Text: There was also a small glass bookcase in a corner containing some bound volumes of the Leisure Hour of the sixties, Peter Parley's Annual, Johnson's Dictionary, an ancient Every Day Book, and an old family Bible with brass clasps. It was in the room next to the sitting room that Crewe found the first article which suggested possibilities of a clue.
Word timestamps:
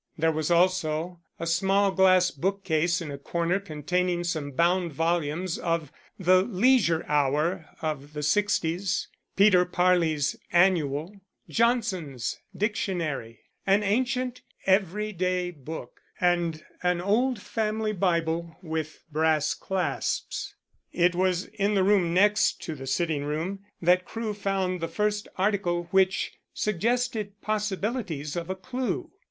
There 0.17 0.31
was 0.31 0.49
also 0.49 1.19
a 1.39 1.45
small 1.45 1.91
glass 1.91 2.31
bookcase 2.31 3.01
in 3.01 3.11
a 3.11 3.19
corner 3.19 3.59
containing 3.59 4.23
some 4.23 4.49
bound 4.49 4.91
volumes 4.91 5.59
of 5.59 5.91
the 6.17 6.41
Leisure 6.41 7.05
Hour 7.07 7.67
of 7.83 8.13
the 8.13 8.23
sixties, 8.23 9.07
Peter 9.35 9.63
Parley's 9.63 10.35
Annual, 10.51 11.17
Johnson's 11.47 12.39
Dictionary, 12.57 13.41
an 13.67 13.83
ancient 13.83 14.41
Every 14.65 15.11
Day 15.13 15.51
Book, 15.51 16.01
and 16.19 16.63
an 16.81 16.99
old 16.99 17.39
family 17.39 17.93
Bible 17.93 18.57
with 18.63 19.03
brass 19.11 19.53
clasps. 19.53 20.55
It 20.91 21.13
was 21.13 21.45
in 21.45 21.75
the 21.75 21.83
room 21.83 22.11
next 22.11 22.59
to 22.63 22.73
the 22.73 22.87
sitting 22.87 23.23
room 23.23 23.59
that 23.83 24.05
Crewe 24.05 24.33
found 24.33 24.81
the 24.81 24.87
first 24.87 25.27
article 25.37 25.89
which 25.91 26.31
suggested 26.55 27.39
possibilities 27.43 28.35
of 28.35 28.49
a 28.49 28.55
clue. 28.55 29.11